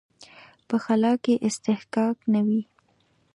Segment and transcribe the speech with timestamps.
[0.67, 2.61] په خلا کې اصطکاک نه وي.